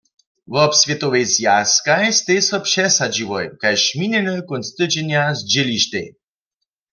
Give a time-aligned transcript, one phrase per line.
[0.53, 6.07] Wobswětowej zwjazkaj stej so přesadźiłoj, kaž minjeny kónc tydźenja zdźělištej.